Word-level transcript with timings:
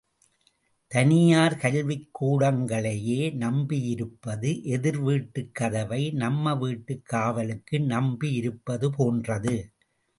தனியார் 0.87 1.53
கல்விக்கூடங்களையே 1.53 3.31
நம்பியிருப்பது, 3.35 4.63
எதிர் 4.63 4.99
வீட்டுக் 4.99 5.55
கதவை, 5.55 6.11
நம் 6.11 6.59
வீட்டுக் 6.59 7.05
காவலுக்கு 7.05 7.77
நம்பியிருப்பது 7.77 8.89
போன்றது. 8.89 9.73